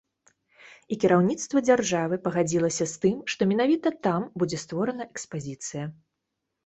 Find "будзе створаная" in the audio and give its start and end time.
4.41-5.07